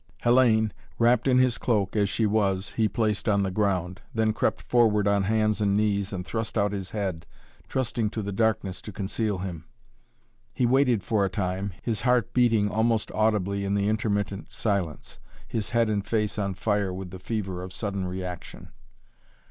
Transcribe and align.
Hellayne, 0.23 0.71
wrapped 0.97 1.27
in 1.27 1.37
his 1.37 1.59
cloak, 1.59 1.95
as 1.95 2.09
she 2.09 2.25
was, 2.25 2.69
he 2.71 2.87
placed 2.87 3.29
on 3.29 3.43
the 3.43 3.51
ground, 3.51 4.01
then 4.15 4.33
crept 4.33 4.59
forward 4.59 5.07
on 5.07 5.25
hands 5.25 5.61
and 5.61 5.77
knees 5.77 6.11
and 6.11 6.25
thrust 6.25 6.57
out 6.57 6.71
his 6.71 6.89
head, 6.89 7.27
trusting 7.67 8.09
to 8.09 8.23
the 8.23 8.31
darkness 8.31 8.81
to 8.81 8.91
conceal 8.91 9.37
him. 9.37 9.65
He 10.55 10.65
waited 10.65 11.01
thus 11.01 11.07
for 11.07 11.23
a 11.23 11.29
time, 11.29 11.73
his 11.83 12.01
heart 12.01 12.33
beating 12.33 12.67
almost 12.67 13.11
audibly 13.11 13.63
in 13.63 13.75
the 13.75 13.87
intermittent 13.87 14.51
silence, 14.51 15.19
his 15.47 15.69
head 15.69 15.87
and 15.87 16.03
face 16.03 16.39
on 16.39 16.55
fire 16.55 16.91
with 16.91 17.11
the 17.11 17.19
fever 17.19 17.61
of 17.61 17.71
sudden 17.71 18.07
reaction. 18.07 18.69